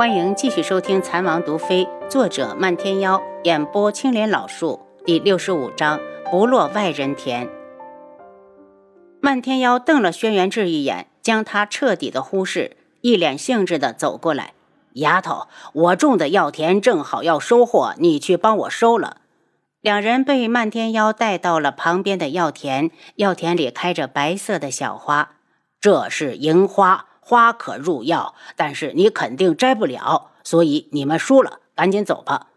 [0.00, 6.00] 欢迎继续收听《残王毒妃》，作者漫天妖，演播青莲老树，第六十五章：
[6.30, 7.46] 不落外人田。
[9.20, 14.54] 漫天妖瞪了轩辕志一眼，将他彻底的忽视，一脸兴致的走过来
[14.96, 19.18] ：“丫头，我种的药田正好要收获，你去帮我收了。”
[19.82, 25.32] 两人被漫天妖带到了旁边的药田，药田里开着白色的小花，
[25.78, 27.04] 这是银花。
[27.30, 32.48] 花可入药，但是你肯定摘不了，所以你们输了，赶紧走吧。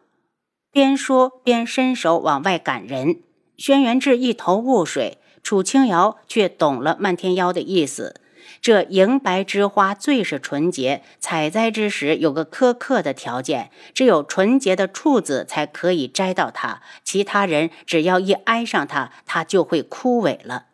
[0.72, 3.22] 边说边伸手往外赶人。
[3.55, 8.20] 轩辕志一头雾水，楚清瑶却懂了漫天妖的意思。
[8.62, 20.66] 这银白之花最是纯洁，采摘之时有个苛刻的条件，只有纯洁的处子才可以摘到它，其他人只要一挨上它，它就会枯萎了。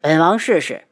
[0.00, 0.84] 本王试试。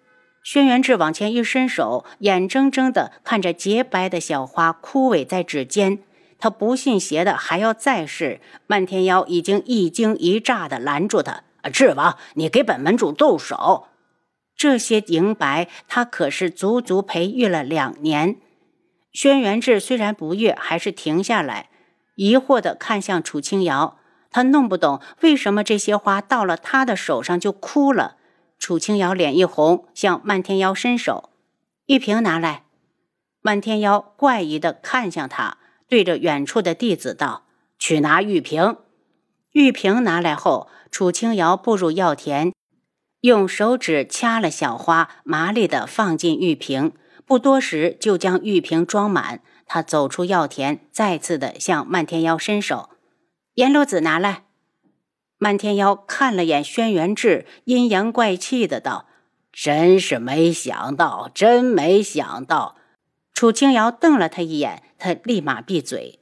[0.44, 6.00] 轩辕志往前一伸手，眼睁睁地看着洁白的小花枯萎在指尖。
[6.38, 8.42] 他不信邪的还要再试。
[8.66, 13.86] 漫天妖已经一惊一乍地拦住他：“志王，你给本门主动手！
[14.54, 18.36] 这些银白，他可是足足培育了两年。”
[19.12, 21.70] 轩辕志虽然不悦，还是停下来，
[22.16, 23.96] 疑惑地看向楚清瑶。
[24.30, 28.16] 他弄不懂为什么这些花到了他的手上就枯了。
[28.58, 31.30] 楚清瑶脸一红，向漫天妖伸手
[31.86, 32.64] ：“玉瓶拿来。”
[33.42, 37.44] 漫天妖怪异的看向他，对着远处的弟子道
[37.78, 38.76] ：“去拿玉瓶。”
[39.52, 42.52] 玉瓶拿来后，楚清瑶步入药田，
[43.20, 46.92] 用手指掐了小花，麻利的放进玉瓶，
[47.26, 49.42] 不多时就将玉瓶装满。
[49.66, 52.90] 他走出药田，再次的向漫天妖伸手
[53.54, 54.44] ：“阎罗子拿来。”
[55.44, 59.08] 漫天妖看了眼轩辕志，阴阳怪气的道
[59.52, 62.76] ：“真是没想到，真没想到。”
[63.34, 66.18] 楚清瑶瞪了他一眼，他立马闭嘴。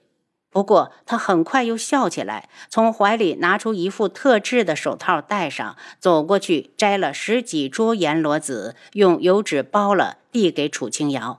[0.51, 11.39] 不过他很快又笑起来，从怀里拿出一副特制的手套戴上，走过去摘了十几株阎罗子，用油纸包了，递给楚清瑶：“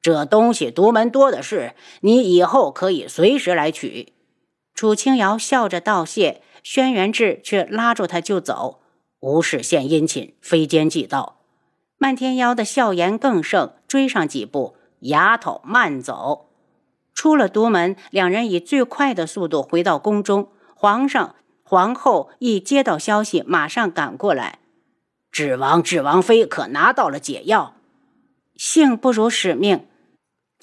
[0.00, 4.12] 这东西独门多的是，你以后可以随时来取。”
[4.72, 6.40] 楚清瑶笑着道谢。
[6.64, 8.80] 轩辕志却拉住他就走，
[9.20, 11.36] 无事献殷勤，非奸即盗。
[11.98, 16.48] 漫天妖的笑颜更盛，追上几步，丫头慢走。
[17.14, 20.48] 出了独门，两人以最快的速度回到宫中。
[20.74, 24.60] 皇上、皇后一接到消息，马上赶过来。
[25.30, 27.74] 智王、智王妃可拿到了解药？
[28.56, 29.86] 幸不辱使命。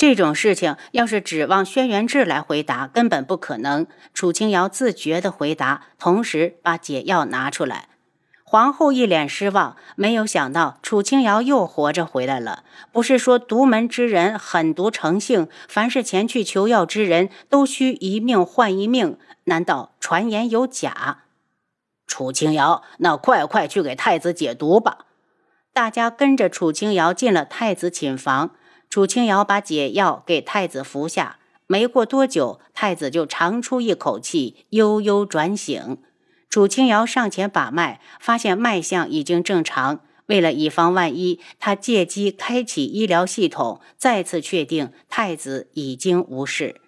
[0.01, 3.85] 这种事情要是指望轩辕志来回答，根本不可能。
[4.15, 7.87] 楚清瑶自觉地回答，同时把解药拿出来。
[8.43, 12.63] 皇后一脸失望，没有想到楚清瑶又活着回来了。
[12.91, 19.19] 不是说独门之人狠毒成性，凡是前去求药之人都需一命换一命？
[19.43, 21.25] 难道传言有假？
[22.07, 25.05] 楚清瑶，那快快去给太子解毒吧！
[25.71, 28.55] 大家跟着楚清瑶进了太子寝房。
[28.91, 35.97] 楚清瑶把解药给太子服下，没过多久，太子就长出一口气，悠悠转醒。
[36.49, 40.01] 楚清瑶上前把脉，发现脉象已经正常。
[40.25, 46.81] 为了以防万一，他借机开启医疗系统，再次确定太子已经无事。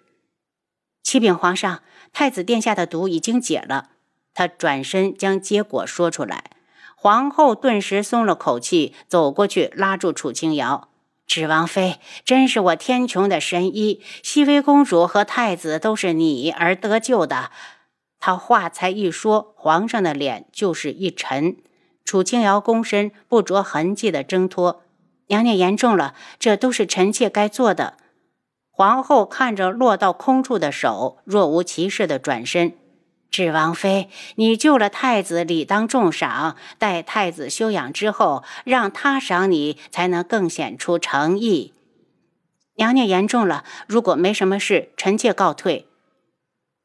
[1.02, 1.82] 启禀皇上，
[2.12, 3.92] 太子殿下的毒已经解了。
[4.34, 6.50] 他转身将结果说出来，
[6.94, 10.90] 皇后顿时松了口气，走过去拉住楚清瑶。
[11.26, 17.50] 芷王妃真是我天穹的神医，熹微公主和太子都是你而得救的。
[18.20, 21.56] 他话才一说，皇上的脸就是一沉。
[22.04, 24.82] 楚清瑶躬身，不着痕迹的挣脱。
[25.28, 27.96] 娘娘言重了，这都是臣妾该做的。
[28.70, 32.76] 皇后看着落到空处的手，若无其事的转身。
[33.34, 36.54] 智王妃，你救了太子，理当重赏。
[36.78, 41.74] 待太子休养之后，让他赏你，才能更显出诚意。
[42.76, 45.88] 娘娘言重了，如果没什么事，臣妾告退。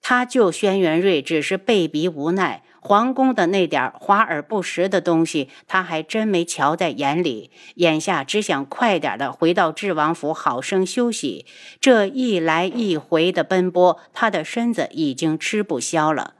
[0.01, 7.51] 他救轩辕睿只是被逼无奈，皇宫的那点华而不实的东西，他还真没瞧在眼里。
[7.75, 11.45] 眼下只想快点的回到智王府，好生休息。
[11.79, 16.33] 这一来一回的奔波，他的身子已经吃不消了。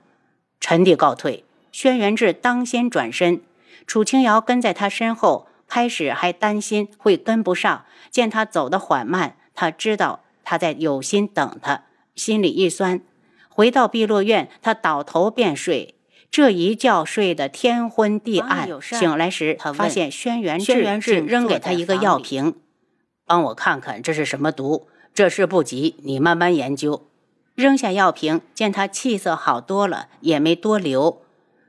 [0.60, 1.44] 臣弟告退。
[1.72, 3.42] 轩辕志当先转身，
[3.86, 5.48] 楚清瑶跟在他身后。
[5.72, 11.84] 开始还担心会跟不上，见他走得缓慢，他知道他在有心等他，
[12.16, 13.02] 心里一酸。
[13.48, 15.94] 回到碧落院，他倒头便睡。
[16.32, 22.56] 这一觉睡得天昏地暗，醒来时发现轩辕志，轩辕志扔给他一个药瓶，
[23.28, 24.88] 帮我看看这是什么毒。
[25.14, 27.09] 这事不急，你慢慢研究。
[27.60, 31.22] 扔下药瓶，见他气色好多了，也没多留。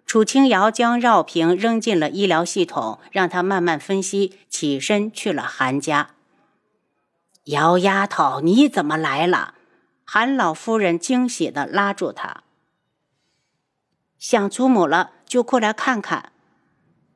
[0.06, 4.38] 楚清瑶将药瓶扔进了医疗系统，让他慢慢分析。
[4.48, 6.10] 起身去了韩家。
[7.46, 9.54] 姚丫头，你怎么来了？
[10.04, 12.44] 韩老夫人惊喜地拉住他。
[14.16, 16.30] 想祖母了，就过来看看。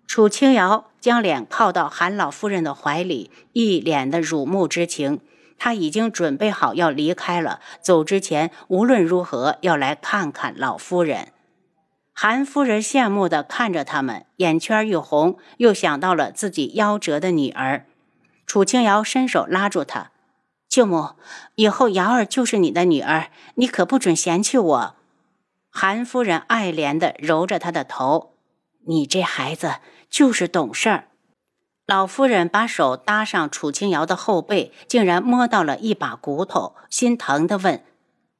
[0.08, 5.20] 楚清瑶将脸靠到韩老夫人的怀里，一脸的辱慕之情。
[5.58, 11.28] 她已经准备好要离开了，走之前无论如何要来看看老夫人。
[12.12, 17.86] 韩夫人羡慕地看着他们，眼圈一红，又想到了自己夭折的女儿。
[18.46, 20.12] 楚清瑶伸手拉住她
[20.68, 21.14] ：“舅母，
[21.56, 24.96] 以后瑶儿就是你的女儿，你可不准嫌弃我。”
[25.70, 28.34] 韩夫人爱怜地揉着她的头
[28.86, 29.76] ：“你这孩子
[30.08, 31.08] 就是懂事儿。”
[31.86, 37.84] 老夫人把手搭上楚清瑶的后背，竟然摸到了一把骨头，心疼地问：“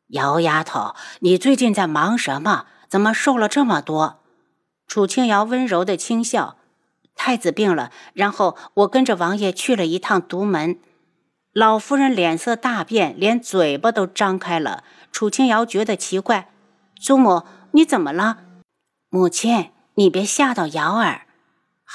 [0.09, 4.21] 姚丫头，你最近在忙什么？”怎么瘦了这么多？
[4.87, 6.57] 楚清瑶温柔的轻笑。
[7.17, 10.79] 太子病了，然后我跟着王爷去了一趟独门。
[11.53, 14.85] 老夫人脸色大变，连嘴巴都张开了。
[15.11, 16.51] 楚清瑶觉得奇怪
[17.01, 17.43] ：“祖母，
[17.73, 18.39] 你怎么了？”
[19.11, 21.27] 母亲，你别吓到瑶儿。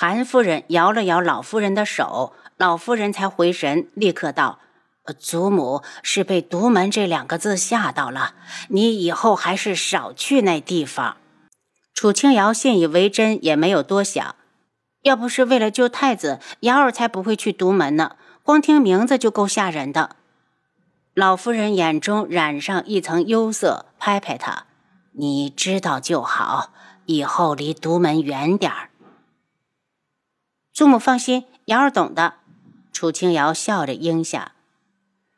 [0.02, 4.60] 韩夫人摇了摇老夫人的手，老夫人才回神，立刻道。
[5.20, 8.34] 祖母是被“独门”这两个字吓到了，
[8.70, 11.18] 你以后还是少去那地方。
[11.94, 14.36] 楚清瑶信以为真，也没有多想。
[15.02, 18.16] 要不是为了救太子，瑶儿才不会去独门呢。
[18.44, 20.16] 光听名字就够吓人的。
[21.14, 24.64] 老夫人眼中染上一层忧色，拍拍她
[25.20, 26.72] ：“你知道就好，
[27.06, 28.92] 以后离独门远点儿。”
[30.80, 32.36] 祖母放心，瑶儿懂的。
[32.94, 34.54] 楚清瑶笑着应下。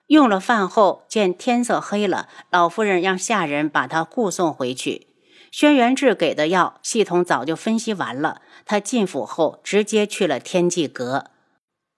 [0.06, 5.08] 用了饭后，见天色黑了，老夫人让下人把她护送回去。
[5.50, 8.44] 轩辕志给的药，系统早就分析完了。
[8.66, 11.32] 他进府后，直接去了天际阁。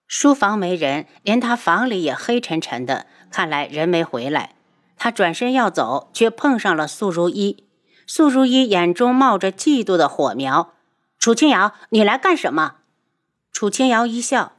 [0.06, 4.54] 书房没人，连他房里也黑沉沉的，看来人没回来。
[4.96, 7.64] 他转身要走，却碰上了素如一。
[8.06, 10.72] 素如一眼中冒着嫉妒的火苗
[11.20, 12.76] ：“楚清瑶，你来干什么？”
[13.54, 14.54] 楚清瑶一笑：“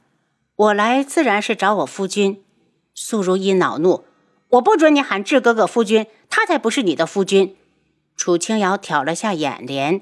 [0.56, 2.42] 我来自然是找我夫君。”
[2.96, 4.06] 素如意恼怒
[4.52, 7.54] ：“我不准你喊智哥哥夫君，他才不是你的夫君。”
[8.16, 10.00] 楚清瑶挑了下眼帘：“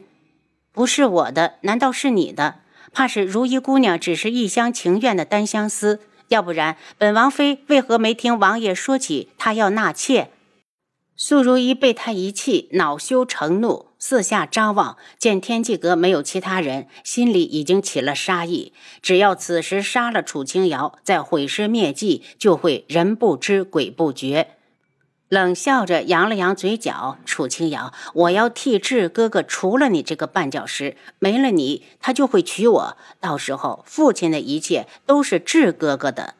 [0.70, 2.60] 不是我的，难道是你的？
[2.92, 5.98] 怕是如意姑娘只是一厢情愿的单相思，
[6.28, 10.30] 要不然本王妃为何没听王爷说起她要纳妾？”
[11.16, 13.86] 素如意被他一气，恼羞成怒。
[13.98, 18.72] 四下张望，见天际阁没有其他人，心里已经起了杀意。
[19.00, 24.48] 只要此时杀了楚清瑶，再毁尸灭迹，就会人不知鬼不觉。
[25.30, 32.96] 冷笑着扬了扬嘴角：“楚清瑶，我要替智哥哥除了你这个绊脚石，没了你，他就会娶我。
[33.20, 36.34] 到时候，父亲的一切都是智哥哥的。”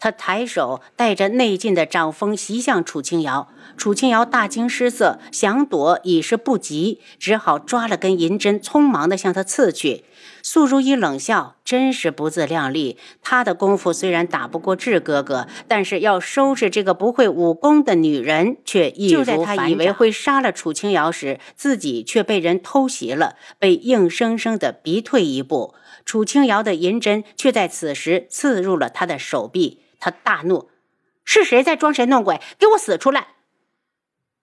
[0.00, 10.04] 他抬手带着内劲的掌风袭向楚清瑶，楚清瑶大惊失色，想躲已是不及，只好抓了根银针，匆忙地向他刺去。
[10.40, 12.96] 素如意冷笑：“真是不自量力！
[13.22, 19.36] 他的功夫虽然打不过智哥哥，但是要收拾这个不会武功的女人却易如反掌。
[19.36, 25.74] 就在他以为会杀了楚清瑶时，自己却被人偷袭了，被硬生生的逼退一步。
[26.04, 29.80] 楚清瑶的银针却在此时刺入了他的手臂。
[29.98, 30.70] 他大怒
[31.24, 32.40] ：“是谁在装神弄鬼？
[32.58, 33.28] 给我死出来！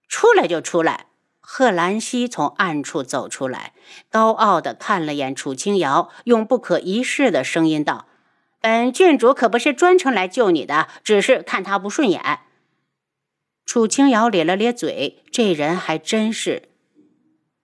[0.07, 1.07] 出来就出来！”
[1.47, 3.73] 贺兰溪从暗处走出来，
[4.09, 8.07] 高傲的看了眼楚清瑶，用不可一世的声音道
[8.59, 12.39] ：“本郡主可不是专程来救你的，只是看他不顺眼。”
[13.63, 16.69] 楚清瑶咧了咧嘴，这人还真是。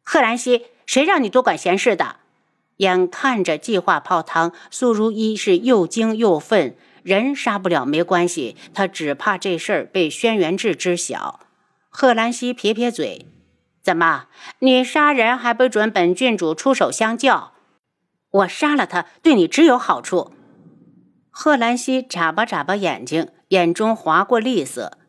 [0.03, 2.17] 贺兰溪，谁让你多管闲事的？
[2.77, 6.75] 眼看着计划泡汤，苏如意是又惊又愤。
[7.03, 11.39] 人杀不了没关系，他只怕这事儿被轩辕志知晓。
[11.89, 13.27] 贺兰溪撇撇嘴
[13.83, 14.27] ：“怎么，
[14.59, 17.49] 你杀人还不准本郡主出手相救？
[18.31, 20.31] 我杀了他，对你只有好处。”
[21.29, 24.99] 贺兰溪眨巴眨巴眼睛，眼中划过厉色：“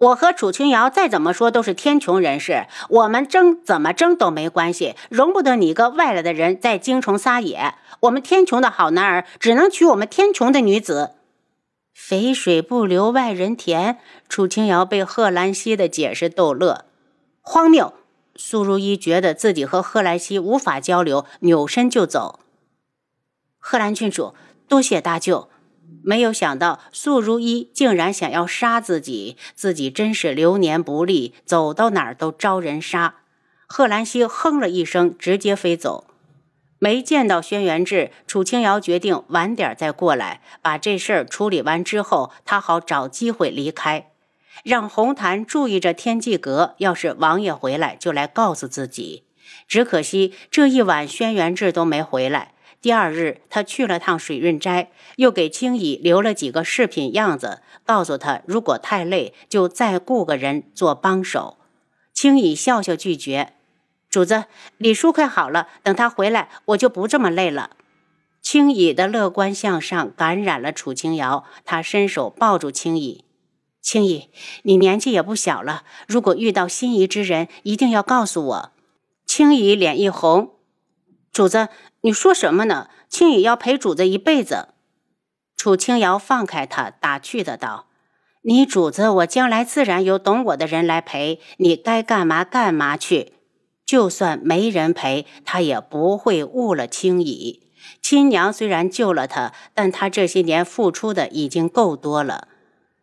[0.00, 11.10] 我和楚清瑶再怎么说都是天穹人士，我们争怎么争都没关系，容不得你一个外来的人在京城撒野。”我们天穹的好男儿只能娶我们天穹的女子，
[11.92, 13.98] 肥水不流外人田。
[14.26, 16.86] 楚清瑶被贺兰溪的解释逗乐，
[17.42, 17.92] 荒谬。
[18.36, 22.40] 苏如意觉得自己和贺兰溪无法交流，扭身就走。
[23.58, 24.34] 贺兰郡主，
[24.66, 25.50] 多谢搭救。
[26.02, 33.16] 没有想到素如一竟然想要杀自己，自己真是流年不利，走到哪儿都招人杀。
[33.66, 36.06] 贺兰溪哼了一声，直接飞走。
[36.78, 44.10] 没见到轩辕志，楚清瑶决定晚点再过来，把这事儿处理完之后，他好找机会离开，
[44.64, 49.24] 让红檀注意着天际阁，要是王爷回来，就来告诉自己。
[49.68, 52.49] 只可惜这一晚轩辕志都没回来。
[52.82, 61.58] 第二日，他去了趟水润斋，又给青羽留了几个饰品样子，告诉他如果太累，就再雇个人做帮手。
[62.14, 63.52] 青羽笑笑拒绝。
[64.08, 64.44] 主子，
[64.78, 67.70] 李叔快好了，等他回来，我就不这么累了。
[68.40, 73.20] 青羽的乐观向上感染了楚清瑶，他伸手抱住青羽。
[73.82, 74.24] 青羽，
[74.62, 78.72] 你年纪也不小了，如果遇到心仪之人，一定要告诉我。
[79.26, 80.54] 青羽脸一红，
[81.32, 81.68] 主子，
[82.00, 82.88] 你说什么呢？
[83.08, 84.68] 青羽要陪主子一辈子。
[85.56, 87.86] 楚清瑶放开他，打趣的道
[88.42, 93.34] ：“你主子，我将来自然有懂我的人来陪你，该干嘛干嘛去。”
[93.86, 97.60] 就算没人陪，他也不会误了青羽。
[98.00, 102.48] 亲娘虽然救了他，但他这些年付出的已经够多了。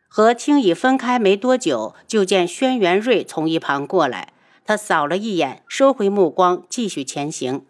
[0.07, 4.33] 和青羽分开没多久，就见轩辕睿从一旁过来，
[4.65, 7.65] 他扫了一眼，收回目光，继续前行。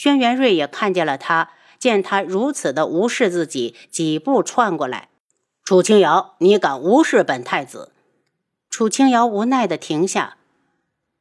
[0.00, 5.10] 轩辕睿也看见了他，见他如此的无视自己，几步窜过来
[5.62, 7.92] ：“楚清瑶，你敢无视本太子？”
[8.70, 10.38] 楚清瑶无奈的停下。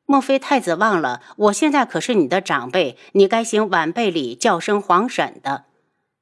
[0.05, 5.65] 莫非太子忘了，我现在可是你的长辈，你该行晚辈礼，叫声皇婶的。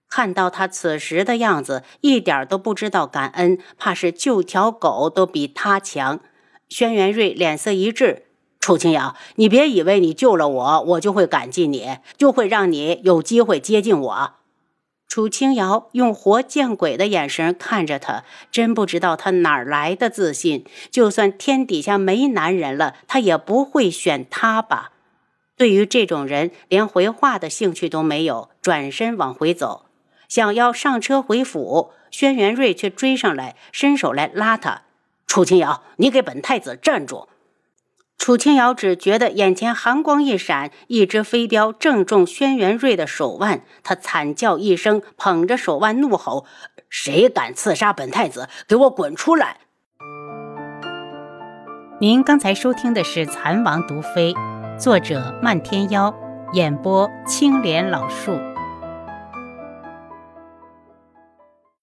[0.10, 6.20] 看到他此时的样子，一点都不知道感恩，怕是救条狗都比他强。
[6.68, 8.24] 轩辕睿脸色一滞
[8.68, 14.34] ：“楚清瑶，你别以为你救了我，我就会感激你，就会让你有机会接近我。”
[15.08, 20.66] 楚清瑶用活见鬼的眼神看着他，真不知道他哪来的自信。
[20.92, 24.92] 就算天底下没男人了，他也不会选他吧？
[25.56, 29.86] 对于这种人，连回话的兴趣都没有，转身往回走，
[30.28, 31.92] 想要上车回府。
[32.12, 34.82] 轩辕睿却追上来，伸手来拉他
[35.26, 37.30] ：“楚清瑶，你给本太子站住！”
[38.18, 46.46] 楚清瑶只觉得眼前寒光一闪，一只飞镖正中轩辕睿的手腕，他惨叫一声，捧着手腕怒吼
[46.90, 49.58] ：“谁敢刺杀本太子，给我滚出来！”
[52.02, 54.34] 您刚才收听的是《蚕王毒妃》，
[54.78, 56.14] 作者漫天妖，
[56.54, 58.38] 演播青莲老树。